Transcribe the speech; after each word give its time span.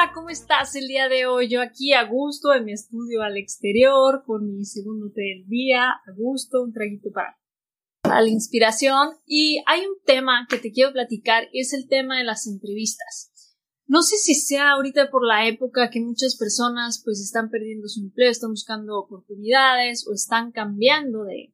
Hola, 0.00 0.12
¿cómo 0.14 0.30
estás 0.30 0.74
el 0.76 0.88
día 0.88 1.10
de 1.10 1.26
hoy? 1.26 1.48
Yo 1.48 1.60
aquí 1.60 1.92
a 1.92 2.04
gusto 2.04 2.54
en 2.54 2.64
mi 2.64 2.72
estudio 2.72 3.22
al 3.22 3.36
exterior 3.36 4.22
con 4.24 4.56
mi 4.56 4.64
segundo 4.64 5.12
té 5.12 5.20
del 5.20 5.46
día, 5.46 5.90
a 5.90 6.12
gusto, 6.16 6.62
un 6.62 6.72
traguito 6.72 7.10
para, 7.12 7.38
para 8.00 8.22
la 8.22 8.30
inspiración. 8.30 9.10
Y 9.26 9.62
hay 9.66 9.80
un 9.80 9.96
tema 10.06 10.46
que 10.48 10.56
te 10.56 10.72
quiero 10.72 10.92
platicar 10.92 11.48
es 11.52 11.74
el 11.74 11.86
tema 11.86 12.16
de 12.16 12.24
las 12.24 12.46
entrevistas. 12.46 13.30
No 13.86 14.00
sé 14.00 14.16
si 14.16 14.34
sea 14.34 14.70
ahorita 14.70 15.10
por 15.10 15.26
la 15.26 15.46
época 15.46 15.90
que 15.90 16.00
muchas 16.00 16.34
personas 16.34 17.02
pues 17.04 17.20
están 17.20 17.50
perdiendo 17.50 17.86
su 17.86 18.00
empleo, 18.00 18.30
están 18.30 18.52
buscando 18.52 18.98
oportunidades 18.98 20.08
o 20.08 20.14
están 20.14 20.50
cambiando 20.50 21.24
de, 21.24 21.52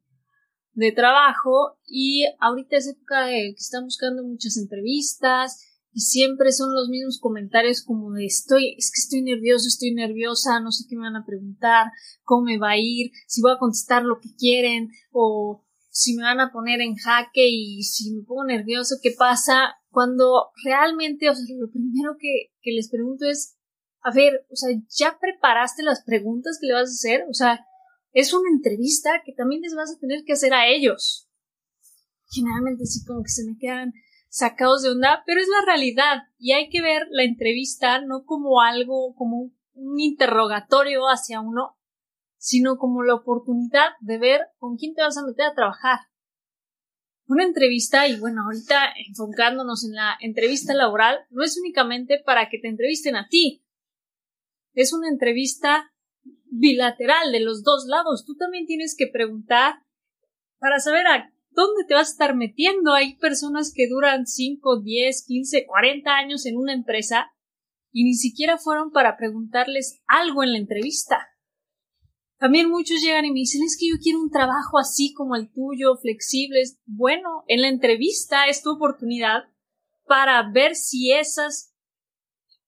de 0.71 0.93
trabajo 0.93 1.77
y 1.85 2.25
ahorita 2.39 2.77
es 2.77 2.87
época 2.87 3.25
de 3.25 3.53
que 3.53 3.59
están 3.59 3.83
buscando 3.83 4.23
muchas 4.23 4.55
entrevistas 4.55 5.66
y 5.97 6.01
siempre 6.01 6.51
son 6.51 6.75
los 6.75 6.89
mismos 6.89 7.19
comentarios 7.19 7.81
como 7.81 8.11
de 8.11 8.27
estoy, 8.27 8.75
es 8.77 8.91
que 8.91 8.99
estoy 9.01 9.23
nervioso, 9.23 9.67
estoy 9.67 9.95
nerviosa, 9.95 10.59
no 10.59 10.71
sé 10.71 10.85
qué 10.87 10.95
me 10.95 11.09
van 11.09 11.15
a 11.15 11.25
preguntar, 11.25 11.87
cómo 12.21 12.43
me 12.43 12.59
va 12.59 12.73
a 12.73 12.77
ir, 12.77 13.09
si 13.25 13.41
voy 13.41 13.53
a 13.53 13.57
contestar 13.57 14.03
lo 14.03 14.19
que 14.19 14.29
quieren 14.37 14.91
o 15.11 15.65
si 15.89 16.15
me 16.15 16.21
van 16.21 16.39
a 16.39 16.51
poner 16.51 16.81
en 16.81 16.97
jaque 16.97 17.49
y 17.49 17.81
si 17.81 18.13
me 18.13 18.21
pongo 18.21 18.45
nervioso, 18.45 18.97
¿qué 19.01 19.09
pasa? 19.17 19.73
Cuando 19.89 20.51
realmente, 20.63 21.31
o 21.31 21.33
sea, 21.33 21.43
lo 21.57 21.71
primero 21.71 22.15
que, 22.19 22.51
que 22.61 22.73
les 22.73 22.91
pregunto 22.91 23.25
es, 23.25 23.57
a 24.03 24.13
ver, 24.13 24.45
o 24.51 24.55
sea, 24.55 24.69
¿ya 24.95 25.17
preparaste 25.19 25.81
las 25.81 26.03
preguntas 26.03 26.59
que 26.61 26.67
le 26.67 26.73
vas 26.73 26.89
a 26.89 26.93
hacer? 26.93 27.25
O 27.27 27.33
sea, 27.33 27.65
es 28.13 28.35
una 28.35 28.51
entrevista 28.51 29.23
que 29.25 29.33
también 29.33 29.63
les 29.63 29.73
vas 29.73 29.89
a 29.89 29.99
tener 29.99 30.23
que 30.25 30.33
hacer 30.33 30.53
a 30.53 30.67
ellos. 30.67 31.27
Generalmente 32.29 32.85
sí 32.85 33.03
como 33.03 33.23
que 33.23 33.29
se 33.29 33.45
me 33.45 33.57
quedan 33.57 33.93
sacados 34.37 34.83
de 34.83 34.89
onda, 34.89 35.23
pero 35.25 35.41
es 35.41 35.47
la 35.47 35.65
realidad 35.65 36.23
y 36.37 36.51
hay 36.51 36.69
que 36.69 36.81
ver 36.81 37.07
la 37.09 37.23
entrevista 37.23 38.01
no 38.01 38.23
como 38.23 38.61
algo, 38.61 39.15
como 39.15 39.51
un 39.73 39.99
interrogatorio 39.99 41.05
hacia 41.05 41.41
uno, 41.41 41.75
sino 42.37 42.77
como 42.77 43.03
la 43.03 43.15
oportunidad 43.15 43.89
de 43.99 44.19
ver 44.19 44.41
con 44.57 44.77
quién 44.77 44.93
te 44.93 45.01
vas 45.01 45.17
a 45.17 45.25
meter 45.25 45.45
a 45.45 45.55
trabajar. 45.55 45.99
Una 47.25 47.43
entrevista, 47.43 48.07
y 48.07 48.19
bueno, 48.19 48.43
ahorita 48.43 48.93
enfocándonos 49.07 49.83
en 49.85 49.95
la 49.95 50.15
entrevista 50.21 50.73
laboral, 50.73 51.19
no 51.29 51.43
es 51.43 51.57
únicamente 51.57 52.21
para 52.23 52.47
que 52.47 52.59
te 52.59 52.69
entrevisten 52.69 53.15
a 53.15 53.27
ti. 53.27 53.65
Es 54.73 54.93
una 54.93 55.09
entrevista 55.09 55.91
bilateral 56.45 57.31
de 57.31 57.39
los 57.39 57.63
dos 57.63 57.85
lados. 57.87 58.23
Tú 58.23 58.35
también 58.35 58.65
tienes 58.65 58.95
que 58.97 59.07
preguntar 59.07 59.79
para 60.59 60.79
saber 60.79 61.07
a 61.07 61.33
dónde 61.57 61.85
te 61.87 61.95
vas 61.95 62.09
a 62.09 62.11
estar 62.11 62.35
metiendo. 62.35 62.93
Hay 62.93 63.17
personas 63.17 63.73
que 63.75 63.87
duran 63.89 64.27
5, 64.27 64.81
10, 64.81 65.25
15, 65.25 65.65
40 65.65 66.15
años 66.15 66.45
en 66.45 66.55
una 66.55 66.73
empresa 66.73 67.31
y 67.91 68.03
ni 68.03 68.13
siquiera 68.13 68.59
fueron 68.59 68.91
para 68.91 69.17
preguntarles 69.17 69.99
algo 70.05 70.43
en 70.43 70.53
la 70.53 70.59
entrevista. 70.59 71.27
También 72.37 72.69
muchos 72.69 73.01
llegan 73.01 73.25
y 73.25 73.31
me 73.31 73.39
dicen 73.39 73.63
es 73.63 73.75
que 73.79 73.89
yo 73.89 73.95
quiero 73.99 74.19
un 74.19 74.29
trabajo 74.29 74.77
así 74.77 75.11
como 75.15 75.35
el 75.35 75.51
tuyo, 75.51 75.97
flexible. 75.99 76.61
Bueno, 76.85 77.43
en 77.47 77.63
la 77.63 77.69
entrevista 77.69 78.45
es 78.45 78.61
tu 78.61 78.75
oportunidad 78.75 79.45
para 80.05 80.51
ver 80.51 80.75
si 80.75 81.11
esas 81.11 81.73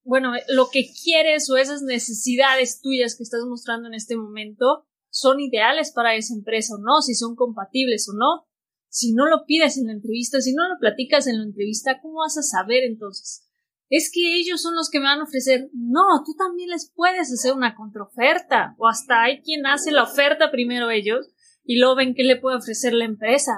bueno, 0.04 0.32
lo 0.48 0.70
que 0.72 0.86
quieres 1.04 1.48
o 1.52 1.58
esas 1.58 1.84
necesidades 1.84 2.82
tuyas 2.82 3.16
que 3.16 3.22
estás 3.22 3.42
mostrando 3.48 3.88
en 3.88 3.94
este 3.94 4.16
momento 4.16 4.88
son 5.12 5.40
ideales 5.40 5.92
para 5.92 6.16
esa 6.16 6.34
empresa 6.34 6.74
o 6.74 6.80
no, 6.80 7.02
si 7.02 7.14
son 7.14 7.36
compatibles 7.36 8.10
o 8.10 8.18
no. 8.18 8.49
Si 8.90 9.14
no 9.14 9.28
lo 9.28 9.46
pides 9.46 9.78
en 9.78 9.88
la 9.88 9.94
entrevista, 9.94 10.42
si 10.42 10.54
no 10.54 10.68
lo 10.68 10.80
platicas 10.80 11.28
en 11.28 11.38
la 11.38 11.46
entrevista, 11.46 12.00
¿cómo 12.02 12.20
vas 12.20 12.38
a 12.38 12.42
saber 12.42 12.84
entonces? 12.84 13.46
Es 13.90 14.12
que 14.14 14.36
ellos 14.36 14.62
son 14.62 14.76
los 14.76 14.90
que 14.90 15.00
me 15.00 15.06
van 15.06 15.20
a 15.20 15.24
ofrecer. 15.24 15.70
No, 15.74 16.24
tú 16.26 16.36
también 16.36 16.70
les 16.70 16.92
puedes 16.94 17.32
hacer 17.32 17.54
una 17.54 17.76
contraoferta. 17.76 18.76
O 18.78 18.88
hasta 18.88 19.24
hay 19.24 19.42
quien 19.42 19.66
hace 19.66 19.92
la 19.92 20.04
oferta 20.04 20.52
primero 20.52 20.92
ellos 20.92 21.28
y 21.64 21.80
luego 21.80 21.96
ven 21.96 22.14
qué 22.14 22.24
le 22.24 22.36
puede 22.36 22.58
ofrecer 22.58 22.94
la 22.94 23.06
empresa 23.06 23.54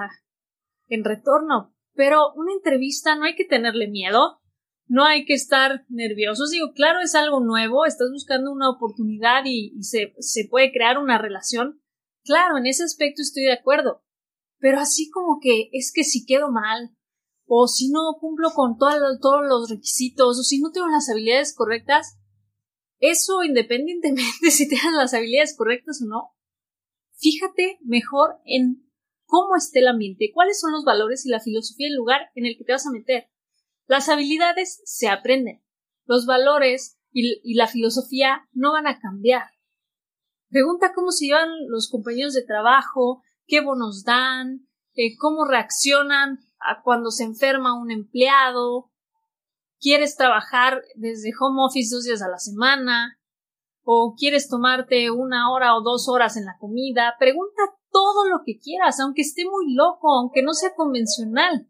en 0.87 1.03
retorno. 1.03 1.75
Pero 1.93 2.33
una 2.35 2.53
entrevista 2.53 3.15
no 3.15 3.25
hay 3.25 3.35
que 3.35 3.45
tenerle 3.45 3.89
miedo 3.89 4.41
no 4.91 5.05
hay 5.05 5.23
que 5.23 5.33
estar 5.33 5.85
nerviosos. 5.87 6.51
Digo, 6.51 6.73
claro, 6.73 6.99
es 6.99 7.15
algo 7.15 7.39
nuevo, 7.39 7.85
estás 7.85 8.09
buscando 8.11 8.51
una 8.51 8.69
oportunidad 8.69 9.43
y, 9.45 9.81
se, 9.83 10.13
se, 10.19 10.49
puede 10.49 10.73
crear 10.73 10.97
una 10.97 11.17
relación. 11.17 11.81
Claro, 12.25 12.57
en 12.57 12.65
ese 12.65 12.83
aspecto 12.83 13.21
estoy 13.21 13.43
de 13.43 13.53
acuerdo. 13.53 14.03
Pero 14.61 14.79
así 14.79 15.09
como 15.09 15.39
que 15.41 15.69
es 15.73 15.91
que 15.93 16.03
si 16.03 16.25
quedo 16.25 16.51
mal, 16.51 16.95
o 17.45 17.67
si 17.67 17.89
no 17.89 18.17
cumplo 18.21 18.51
con 18.51 18.77
todos 18.77 19.41
los 19.49 19.69
requisitos, 19.69 20.39
o 20.39 20.43
si 20.43 20.61
no 20.61 20.71
tengo 20.71 20.87
las 20.87 21.09
habilidades 21.09 21.53
correctas, 21.53 22.17
eso 22.99 23.43
independientemente 23.43 24.51
si 24.51 24.69
tengas 24.69 24.93
las 24.93 25.13
habilidades 25.13 25.57
correctas 25.57 26.01
o 26.03 26.05
no, 26.05 26.35
fíjate 27.17 27.79
mejor 27.81 28.37
en 28.45 28.87
cómo 29.25 29.55
esté 29.55 29.79
el 29.79 29.87
ambiente, 29.87 30.31
cuáles 30.33 30.59
son 30.59 30.71
los 30.71 30.85
valores 30.85 31.25
y 31.25 31.29
la 31.29 31.39
filosofía 31.39 31.87
del 31.87 31.97
lugar 31.97 32.29
en 32.35 32.45
el 32.45 32.55
que 32.57 32.63
te 32.63 32.71
vas 32.71 32.85
a 32.85 32.91
meter. 32.91 33.29
Las 33.87 34.09
habilidades 34.09 34.81
se 34.85 35.07
aprenden. 35.07 35.63
Los 36.05 36.25
valores 36.25 36.99
y, 37.11 37.55
la 37.55 37.67
filosofía 37.67 38.47
no 38.53 38.73
van 38.73 38.87
a 38.87 38.99
cambiar. 38.99 39.49
Pregunta 40.49 40.93
cómo 40.93 41.11
se 41.11 41.25
llevan 41.25 41.49
los 41.67 41.89
compañeros 41.89 42.33
de 42.33 42.43
trabajo, 42.43 43.23
qué 43.47 43.61
bonos 43.61 44.03
dan, 44.03 44.67
eh, 44.95 45.15
cómo 45.17 45.45
reaccionan 45.45 46.39
a 46.59 46.81
cuando 46.83 47.11
se 47.11 47.23
enferma 47.23 47.79
un 47.79 47.91
empleado, 47.91 48.91
quieres 49.79 50.15
trabajar 50.15 50.81
desde 50.95 51.31
home 51.39 51.61
office 51.63 51.93
dos 51.93 52.03
días 52.03 52.21
a 52.21 52.29
la 52.29 52.37
semana, 52.37 53.17
o 53.83 54.15
quieres 54.17 54.47
tomarte 54.47 55.09
una 55.11 55.51
hora 55.51 55.75
o 55.75 55.81
dos 55.81 56.07
horas 56.07 56.37
en 56.37 56.45
la 56.45 56.57
comida. 56.59 57.15
Pregunta 57.19 57.61
todo 57.91 58.29
lo 58.29 58.43
que 58.45 58.59
quieras, 58.59 58.99
aunque 58.99 59.21
esté 59.21 59.43
muy 59.45 59.73
loco, 59.73 60.11
aunque 60.11 60.43
no 60.43 60.53
sea 60.53 60.73
convencional. 60.75 61.67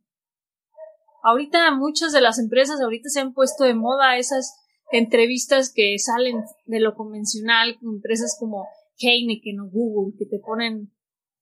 Ahorita 1.24 1.72
muchas 1.76 2.12
de 2.12 2.22
las 2.22 2.40
empresas 2.40 2.82
ahorita 2.82 3.10
se 3.10 3.22
han 3.22 3.34
puesto 3.34 3.64
de 3.64 3.76
moda 3.76 4.18
esas 4.18 4.58
entrevistas 4.92 5.72
que 5.74 5.98
salen 6.00 6.44
de 6.66 6.80
lo 6.80 6.96
convencional, 6.96 7.78
empresas 7.82 8.36
como 8.40 8.68
Heineken 8.98 9.62
o 9.62 9.70
Google, 9.70 10.16
que 10.18 10.26
te 10.26 10.40
ponen 10.40 10.92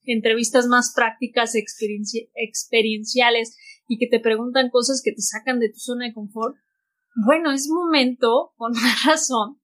entrevistas 0.04 0.68
más 0.68 0.94
prácticas, 0.96 1.54
experienciales 1.56 3.58
y 3.88 3.98
que 3.98 4.08
te 4.08 4.20
preguntan 4.20 4.70
cosas 4.70 5.02
que 5.04 5.12
te 5.12 5.22
sacan 5.22 5.60
de 5.60 5.70
tu 5.70 5.80
zona 5.80 6.06
de 6.06 6.14
confort. 6.14 6.56
Bueno, 7.26 7.52
es 7.52 7.68
momento, 7.70 8.54
con 8.58 8.74
razón, 9.06 9.60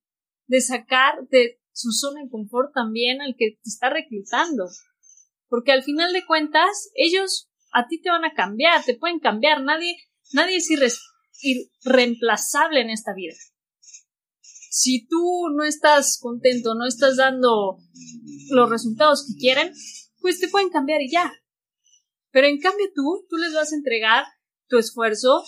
de 0.48 0.62
sacar 0.62 1.28
de 1.30 1.60
su 1.72 1.92
zona 1.92 2.24
de 2.24 2.30
confort 2.30 2.74
también 2.74 3.22
al 3.22 3.36
que 3.38 3.52
te 3.52 3.70
está 3.70 3.90
reclutando. 3.90 4.66
Porque 5.48 5.72
al 5.72 5.84
final 5.84 6.12
de 6.14 6.26
cuentas, 6.26 6.90
ellos 6.96 7.50
a 7.72 7.88
ti 7.88 8.02
te 8.02 8.10
van 8.10 8.26
a 8.26 8.34
cambiar, 8.34 8.84
te 8.84 8.96
pueden 8.96 9.20
cambiar, 9.20 9.62
nadie, 9.62 9.96
nadie 10.34 10.58
es 10.58 10.70
irreemplazable 11.84 12.82
en 12.82 12.90
esta 12.90 13.14
vida. 13.14 13.36
Si 14.42 15.08
tú 15.08 15.50
no 15.56 15.64
estás 15.64 16.20
contento, 16.22 16.76
no 16.76 16.86
estás 16.86 17.18
dando 17.18 17.78
los 18.50 18.70
resultados 18.70 19.26
que 19.28 19.40
quieren, 19.40 19.74
pues 20.26 20.40
te 20.40 20.48
pueden 20.48 20.72
cambiar 20.72 21.04
y 21.04 21.12
ya. 21.12 21.32
Pero 22.32 22.48
en 22.48 22.60
cambio 22.60 22.88
tú, 22.96 23.28
tú 23.30 23.38
les 23.38 23.54
vas 23.54 23.72
a 23.72 23.76
entregar 23.76 24.26
tu 24.68 24.80
esfuerzo, 24.80 25.44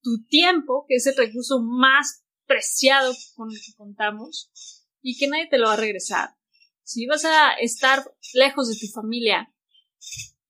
tu 0.00 0.24
tiempo, 0.28 0.84
que 0.86 0.94
es 0.94 1.08
el 1.08 1.16
recurso 1.16 1.60
más 1.60 2.22
preciado 2.46 3.12
con 3.34 3.50
el 3.50 3.56
que 3.56 3.74
contamos, 3.76 4.84
y 5.02 5.18
que 5.18 5.26
nadie 5.26 5.48
te 5.48 5.58
lo 5.58 5.66
va 5.66 5.72
a 5.72 5.78
regresar. 5.78 6.36
Si 6.84 7.04
vas 7.06 7.24
a 7.24 7.54
estar 7.54 8.04
lejos 8.34 8.68
de 8.68 8.76
tu 8.76 8.86
familia, 8.92 9.52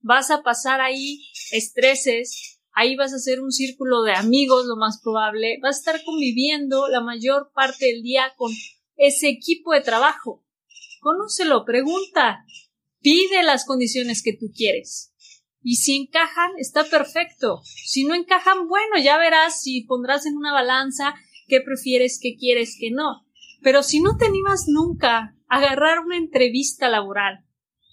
vas 0.01 0.31
a 0.31 0.43
pasar 0.43 0.83
ahí 0.83 1.27
estreses, 1.51 2.61
ahí 2.73 2.95
vas 2.95 3.15
a 3.15 3.17
hacer 3.17 3.41
un 3.41 3.53
círculo 3.53 4.03
de 4.03 4.13
amigos, 4.13 4.67
lo 4.67 4.77
más 4.77 5.01
probable, 5.03 5.59
vas 5.63 5.77
a 5.77 5.79
estar 5.79 6.05
conviviendo 6.05 6.89
la 6.89 7.01
mayor 7.01 7.53
parte 7.55 7.87
del 7.87 8.03
día 8.03 8.35
con 8.37 8.53
ese 8.97 9.31
equipo 9.31 9.73
de 9.73 9.81
trabajo. 9.81 10.45
Conócelo, 11.01 11.65
pregunta, 11.65 12.45
pide 13.07 13.45
las 13.45 13.65
condiciones 13.65 14.21
que 14.21 14.33
tú 14.33 14.47
quieres. 14.53 15.13
Y 15.63 15.77
si 15.77 15.95
encajan, 15.95 16.51
está 16.59 16.83
perfecto. 16.83 17.61
Si 17.63 18.03
no 18.03 18.17
encajan, 18.17 18.67
bueno, 18.67 18.99
ya 19.01 19.17
verás 19.17 19.63
si 19.63 19.83
pondrás 19.83 20.27
en 20.27 20.37
una 20.37 20.53
balanza 20.53 21.15
qué 21.47 21.61
prefieres, 21.61 22.19
qué 22.21 22.35
quieres, 22.37 22.77
qué 22.81 22.91
no. 22.91 23.25
Pero 23.63 23.85
si 23.85 24.01
no 24.01 24.17
te 24.17 24.27
animas 24.27 24.65
nunca 24.67 25.37
agarrar 25.47 26.01
una 26.01 26.17
entrevista 26.17 26.89
laboral 26.89 27.45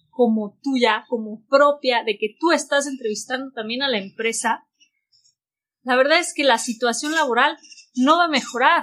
como 0.09 0.57
tuya, 0.63 1.05
como 1.07 1.45
propia, 1.45 2.03
de 2.03 2.17
que 2.17 2.35
tú 2.39 2.51
estás 2.51 2.87
entrevistando 2.87 3.51
también 3.51 3.83
a 3.83 3.89
la 3.89 3.99
empresa, 3.99 4.65
la 5.83 5.95
verdad 5.95 6.21
es 6.21 6.33
que 6.33 6.43
la 6.43 6.57
situación 6.57 7.11
laboral 7.11 7.55
no 7.93 8.17
va 8.17 8.25
a 8.25 8.29
mejorar. 8.29 8.81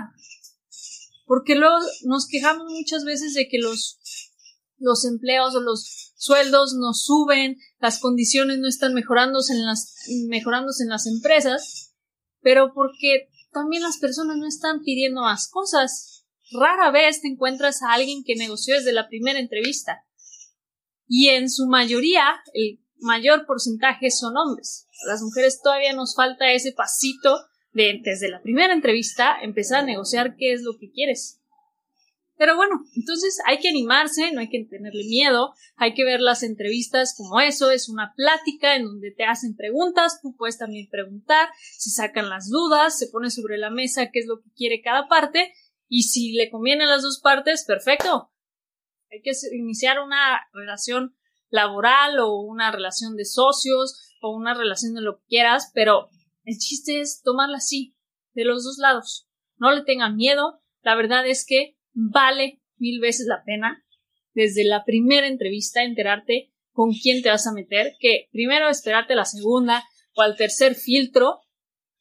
Porque 1.26 1.56
luego 1.56 1.74
nos 2.04 2.28
quejamos 2.28 2.66
muchas 2.70 3.04
veces 3.04 3.34
de 3.34 3.48
que 3.48 3.58
los, 3.58 3.99
los 4.80 5.04
empleos 5.04 5.54
o 5.54 5.60
los 5.60 6.12
sueldos 6.16 6.74
no 6.74 6.92
suben, 6.92 7.58
las 7.78 8.00
condiciones 8.00 8.58
no 8.58 8.68
están 8.68 8.94
mejorándose 8.94 9.52
en 9.52 9.64
las, 9.64 9.94
mejorándose 10.28 10.82
en 10.82 10.88
las 10.88 11.06
empresas, 11.06 11.94
pero 12.40 12.72
porque 12.74 13.28
también 13.52 13.82
las 13.82 13.98
personas 13.98 14.36
no 14.38 14.46
están 14.46 14.80
pidiendo 14.82 15.20
más 15.20 15.48
cosas. 15.48 16.24
Rara 16.52 16.90
vez 16.90 17.20
te 17.20 17.28
encuentras 17.28 17.82
a 17.82 17.92
alguien 17.92 18.24
que 18.24 18.34
negoció 18.34 18.74
desde 18.74 18.92
la 18.92 19.08
primera 19.08 19.38
entrevista. 19.38 20.04
Y 21.06 21.28
en 21.28 21.50
su 21.50 21.66
mayoría, 21.66 22.24
el 22.54 22.80
mayor 22.98 23.46
porcentaje 23.46 24.10
son 24.10 24.36
hombres. 24.36 24.88
A 25.04 25.08
las 25.08 25.22
mujeres 25.22 25.60
todavía 25.62 25.92
nos 25.92 26.14
falta 26.14 26.52
ese 26.52 26.72
pasito 26.72 27.36
de 27.72 28.00
desde 28.02 28.28
la 28.28 28.42
primera 28.42 28.72
entrevista 28.72 29.36
empezar 29.40 29.80
a 29.80 29.86
negociar 29.86 30.36
qué 30.36 30.52
es 30.52 30.62
lo 30.62 30.76
que 30.78 30.90
quieres. 30.90 31.39
Pero 32.40 32.56
bueno, 32.56 32.86
entonces 32.96 33.38
hay 33.44 33.58
que 33.58 33.68
animarse, 33.68 34.32
no 34.32 34.40
hay 34.40 34.48
que 34.48 34.64
tenerle 34.64 35.04
miedo, 35.04 35.52
hay 35.76 35.92
que 35.92 36.06
ver 36.06 36.22
las 36.22 36.42
entrevistas 36.42 37.14
como 37.14 37.38
eso, 37.38 37.70
es 37.70 37.90
una 37.90 38.14
plática 38.16 38.76
en 38.76 38.84
donde 38.84 39.10
te 39.10 39.24
hacen 39.24 39.54
preguntas, 39.54 40.20
tú 40.22 40.34
puedes 40.38 40.56
también 40.56 40.88
preguntar, 40.88 41.50
se 41.76 41.90
sacan 41.90 42.30
las 42.30 42.48
dudas, 42.48 42.98
se 42.98 43.08
pone 43.08 43.28
sobre 43.28 43.58
la 43.58 43.68
mesa 43.68 44.08
qué 44.10 44.20
es 44.20 44.26
lo 44.26 44.40
que 44.40 44.48
quiere 44.56 44.80
cada 44.80 45.06
parte 45.06 45.52
y 45.86 46.04
si 46.04 46.32
le 46.32 46.48
conviene 46.48 46.84
a 46.84 46.86
las 46.86 47.02
dos 47.02 47.20
partes, 47.22 47.66
perfecto. 47.66 48.32
Hay 49.12 49.20
que 49.20 49.32
iniciar 49.52 50.00
una 50.00 50.40
relación 50.54 51.14
laboral 51.50 52.20
o 52.20 52.40
una 52.40 52.72
relación 52.72 53.16
de 53.16 53.26
socios 53.26 54.16
o 54.22 54.34
una 54.34 54.54
relación 54.54 54.94
de 54.94 55.02
lo 55.02 55.18
que 55.18 55.26
quieras, 55.28 55.72
pero 55.74 56.08
el 56.44 56.56
chiste 56.56 57.02
es 57.02 57.20
tomarla 57.22 57.58
así, 57.58 57.94
de 58.32 58.46
los 58.46 58.64
dos 58.64 58.78
lados. 58.78 59.28
No 59.58 59.72
le 59.72 59.82
tengan 59.82 60.16
miedo. 60.16 60.62
La 60.80 60.94
verdad 60.94 61.26
es 61.26 61.44
que 61.46 61.76
vale 61.92 62.60
mil 62.76 63.00
veces 63.00 63.26
la 63.26 63.42
pena 63.44 63.84
desde 64.32 64.64
la 64.64 64.84
primera 64.84 65.26
entrevista 65.26 65.82
enterarte 65.82 66.52
con 66.72 66.92
quién 66.92 67.22
te 67.22 67.30
vas 67.30 67.46
a 67.46 67.52
meter, 67.52 67.96
que 67.98 68.28
primero 68.32 68.68
esperarte 68.68 69.14
la 69.14 69.24
segunda 69.24 69.84
o 70.14 70.22
al 70.22 70.36
tercer 70.36 70.74
filtro, 70.74 71.40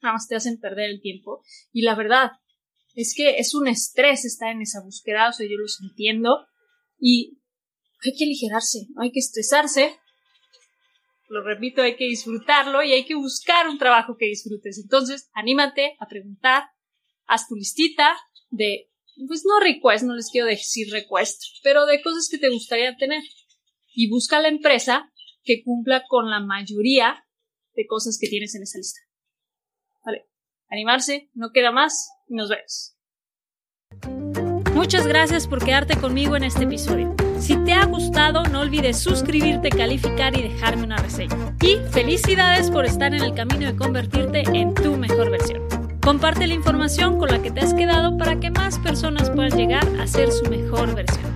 nada 0.01 0.13
más 0.13 0.27
te 0.27 0.35
hacen 0.35 0.59
perder 0.59 0.89
el 0.89 1.01
tiempo. 1.01 1.43
Y 1.71 1.81
la 1.81 1.95
verdad 1.95 2.31
es 2.95 3.13
que 3.15 3.37
es 3.39 3.53
un 3.53 3.67
estrés 3.67 4.25
estar 4.25 4.51
en 4.51 4.61
esa 4.61 4.81
búsqueda, 4.81 5.29
o 5.29 5.33
sea, 5.33 5.47
yo 5.49 5.57
los 5.57 5.79
entiendo 5.81 6.45
y 6.99 7.39
hay 8.03 8.15
que 8.15 8.25
aligerarse, 8.25 8.87
no 8.93 9.01
hay 9.01 9.11
que 9.11 9.19
estresarse. 9.19 9.97
Lo 11.27 11.43
repito, 11.43 11.81
hay 11.81 11.95
que 11.95 12.05
disfrutarlo 12.05 12.81
y 12.81 12.93
hay 12.93 13.05
que 13.05 13.15
buscar 13.15 13.67
un 13.67 13.77
trabajo 13.77 14.15
que 14.17 14.25
disfrutes. 14.25 14.79
Entonces, 14.79 15.29
anímate 15.33 15.95
a 15.99 16.07
preguntar, 16.07 16.63
haz 17.27 17.47
tu 17.47 17.55
listita 17.55 18.17
de 18.49 18.89
pues 19.27 19.43
no 19.45 19.59
request, 19.59 20.03
no 20.03 20.15
les 20.15 20.29
quiero 20.31 20.47
decir 20.47 20.91
request, 20.91 21.41
pero 21.63 21.85
de 21.85 22.01
cosas 22.01 22.29
que 22.29 22.37
te 22.37 22.49
gustaría 22.49 22.95
tener. 22.97 23.21
Y 23.93 24.09
busca 24.09 24.39
la 24.39 24.47
empresa 24.47 25.11
que 25.43 25.63
cumpla 25.63 26.03
con 26.07 26.29
la 26.29 26.39
mayoría 26.39 27.25
de 27.75 27.85
cosas 27.87 28.17
que 28.19 28.27
tienes 28.27 28.55
en 28.55 28.63
esa 28.63 28.77
lista. 28.77 29.01
Vale, 30.05 30.27
animarse, 30.69 31.29
no 31.33 31.51
queda 31.51 31.71
más 31.71 32.09
y 32.27 32.35
nos 32.35 32.49
vemos. 32.49 32.95
Muchas 34.73 35.05
gracias 35.05 35.47
por 35.47 35.63
quedarte 35.63 35.97
conmigo 35.97 36.37
en 36.37 36.43
este 36.43 36.63
episodio. 36.63 37.15
Si 37.39 37.57
te 37.63 37.73
ha 37.73 37.85
gustado, 37.85 38.43
no 38.43 38.61
olvides 38.61 38.99
suscribirte, 38.99 39.69
calificar 39.69 40.37
y 40.37 40.43
dejarme 40.43 40.83
una 40.83 40.97
reseña. 40.97 41.57
Y 41.61 41.77
felicidades 41.91 42.69
por 42.71 42.85
estar 42.85 43.13
en 43.13 43.23
el 43.23 43.33
camino 43.33 43.65
de 43.65 43.75
convertirte 43.75 44.43
en 44.53 44.73
tu 44.73 44.95
mejor 44.95 45.31
versión. 45.31 45.78
Comparte 46.09 46.47
la 46.47 46.55
información 46.55 47.19
con 47.19 47.29
la 47.29 47.39
que 47.39 47.51
te 47.51 47.59
has 47.59 47.75
quedado 47.75 48.17
para 48.17 48.39
que 48.39 48.49
más 48.49 48.79
personas 48.79 49.29
puedan 49.29 49.55
llegar 49.55 49.87
a 49.99 50.07
ser 50.07 50.31
su 50.31 50.43
mejor 50.49 50.95
versión. 50.95 51.35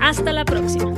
Hasta 0.00 0.32
la 0.32 0.44
próxima. 0.44 0.94